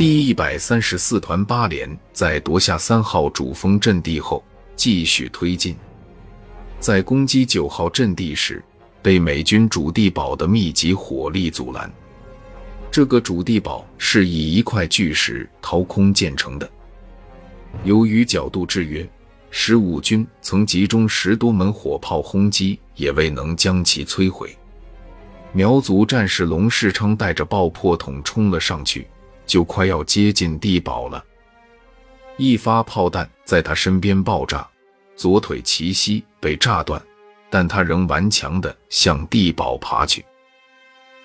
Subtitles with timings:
[0.00, 4.42] 第一百三十四团八连在夺下三号主峰阵地后，
[4.74, 5.76] 继续推进。
[6.78, 8.64] 在攻击九号阵地时，
[9.02, 11.92] 被美军主地堡的密集火力阻拦。
[12.90, 16.66] 这个主地堡是以一块巨石掏空建成的，
[17.84, 19.06] 由于角度制约，
[19.50, 24.56] 十五军曾集中十多门火炮轰击，也未能将其摧毁。
[25.52, 29.06] 苗族战士龙世昌带着爆破筒冲了上去。
[29.50, 31.24] 就快要接近地堡了，
[32.36, 34.64] 一发炮弹在他身边爆炸，
[35.16, 37.02] 左腿齐膝被炸断，
[37.50, 40.24] 但他仍顽强地向地堡爬去。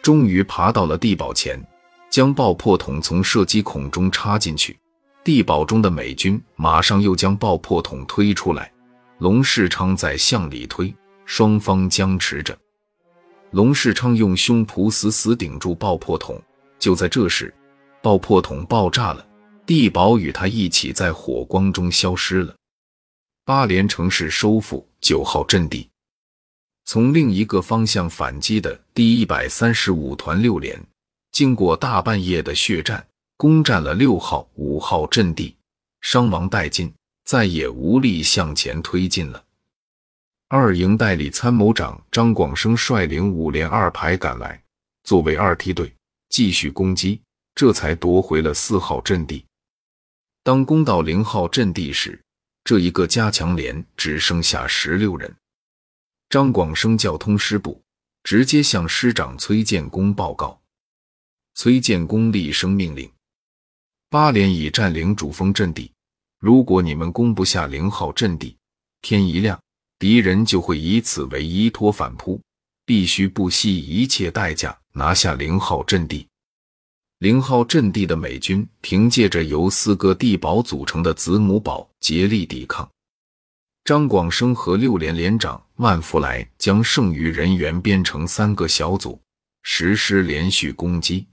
[0.00, 1.62] 终于爬到了地堡前，
[2.08, 4.74] 将爆破筒从射击孔中插进去。
[5.22, 8.72] 地堡中的美军马上又将爆破筒推出来，
[9.18, 10.94] 龙世昌在向里推，
[11.26, 12.56] 双方僵持着。
[13.50, 16.40] 龙世昌用胸脯死死顶住爆破筒。
[16.78, 17.52] 就在这时，
[18.04, 19.26] 爆破筒爆炸了，
[19.64, 22.54] 地堡与他一起在火光中消失了。
[23.46, 25.88] 八连城市收复九号阵地，
[26.84, 30.78] 从另一个方向反击的第一百三十五团六连，
[31.32, 33.02] 经过大半夜的血战，
[33.38, 35.56] 攻占了六号、五号阵地，
[36.02, 36.92] 伤亡殆尽，
[37.24, 39.42] 再也无力向前推进了。
[40.48, 44.62] 二营代理参谋长张广生率领五连二排赶来，
[45.04, 45.90] 作为二梯队，
[46.28, 47.18] 继续攻击。
[47.54, 49.44] 这才夺回了四号阵地。
[50.42, 52.20] 当攻到零号阵地时，
[52.64, 55.34] 这一个加强连只剩下十六人。
[56.28, 57.80] 张广生叫通师部，
[58.22, 60.60] 直接向师长崔建功报告。
[61.54, 63.10] 崔建功厉声命令：
[64.10, 65.92] 八连已占领主峰阵地，
[66.40, 68.56] 如果你们攻不下零号阵地，
[69.02, 69.60] 天一亮，
[69.98, 72.40] 敌人就会以此为依托反扑，
[72.84, 76.26] 必须不惜一切代价拿下零号阵地。
[77.24, 82.86] 零号阵地的美军凭借着由四个地堡组成的子母堡竭力抵抗。
[83.82, 89.18] 张广生和六连连长万福来将剩余人员编成三个小组，
[89.62, 91.26] 实施连续攻击，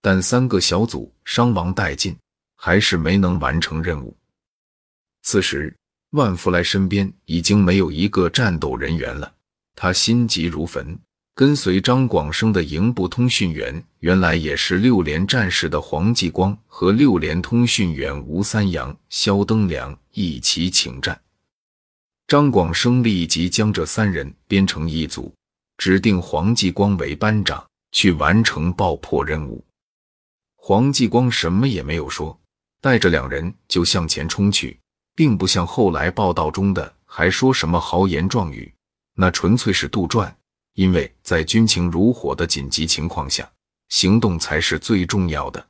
[0.00, 2.16] 但三个小组伤亡殆尽，
[2.54, 4.16] 还是没能完成任务。
[5.22, 5.76] 此时，
[6.10, 9.34] 万福来身边已经没有一个战斗人员了，
[9.74, 10.96] 他心急如焚。
[11.34, 21.18] 跟随张广生的营部通讯员，原来也是六连战士的黄继光和六连通讯员吴三阳、肖登良一起请战。
[22.26, 25.34] 张广生立即将这三人编成一组，
[25.78, 29.64] 指定黄继光为班长，去完成爆破任务。
[30.56, 32.38] 黄继光什么也没有说，
[32.82, 34.78] 带着两人就向前冲去，
[35.14, 38.70] 并不像后来报道中的还说什么豪言壮语，
[39.14, 40.30] 那纯粹是杜撰。
[40.74, 43.50] 因为在军情如火的紧急情况下，
[43.88, 45.68] 行动才是最重要的。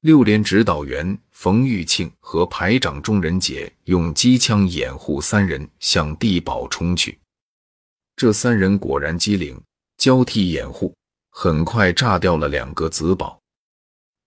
[0.00, 7.18] 六连指导员冯玉庆和排长钟仁杰用机枪掩护三人向地堡冲去。
[8.14, 9.60] 这三人果然机灵，
[9.98, 10.94] 交替掩护，
[11.30, 13.40] 很快炸掉了两个子堡。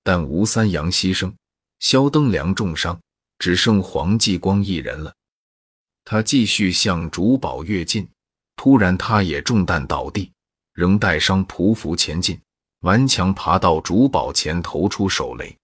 [0.03, 1.33] 但吴三阳牺牲，
[1.79, 2.99] 肖登良重伤，
[3.37, 5.13] 只剩黄继光一人了。
[6.03, 8.07] 他继续向主堡跃进。
[8.61, 10.29] 突然，他也中弹倒地，
[10.73, 12.37] 仍带伤匍匐前进，
[12.81, 15.55] 顽强爬到主堡前投出手雷。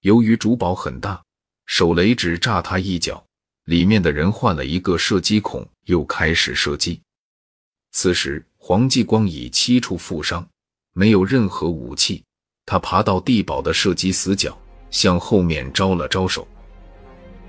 [0.00, 1.22] 由于主堡很大，
[1.66, 3.22] 手雷只炸他一脚，
[3.64, 6.98] 里面的人换了一个射击孔，又开始射击。
[7.92, 10.48] 此时，黄继光已七处负伤，
[10.94, 12.24] 没有任何武器。
[12.64, 14.58] 他爬到地堡的射击死角，
[14.90, 16.48] 向后面招了招手。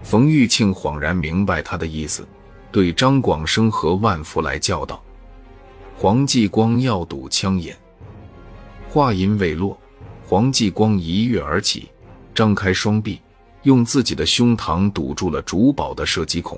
[0.04, 2.28] 冯玉庆恍然明白他的意思。
[2.78, 5.04] 对张广生和万福来叫道
[5.98, 7.76] ：“黄继光要堵枪眼。”
[8.88, 9.76] 话音未落，
[10.28, 11.90] 黄继光一跃而起，
[12.36, 13.20] 张开双臂，
[13.64, 16.56] 用自己的胸膛堵住了主堡的射击孔。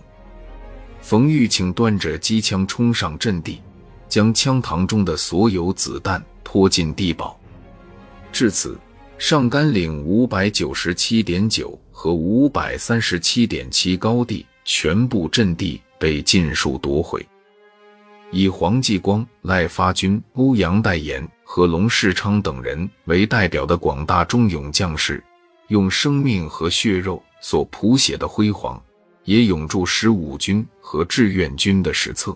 [0.99, 3.61] 冯玉请端着机枪冲上阵地，
[4.09, 7.39] 将枪膛中的所有子弹拖进地堡。
[8.29, 8.77] 至此，
[9.17, 15.81] 上甘岭五百九十七点九和五百三十七点七高地全部阵地。
[15.99, 17.23] 被尽数夺回，
[18.31, 25.23] 以黄继光、赖发军、欧阳代言和龙世昌等人为代表的广大忠勇将士，
[25.67, 28.81] 用生命和血肉所谱写的辉煌，
[29.25, 32.35] 也永驻十五军和志愿军的史册。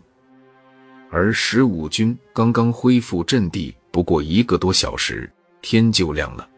[1.09, 5.31] 而十五军刚刚恢复阵地不过一个多小时，
[5.61, 6.49] 天就亮了。